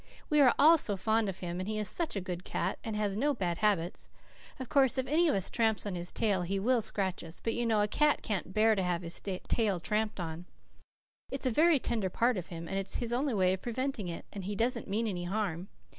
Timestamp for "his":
5.93-6.11, 9.03-9.19, 12.95-13.13